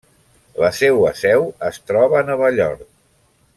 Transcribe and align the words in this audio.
La 0.63 0.69
seua 0.77 1.11
seu 1.19 1.45
es 1.69 1.79
troba 1.91 2.19
a 2.21 2.25
Nova 2.33 2.51
York. 2.61 2.85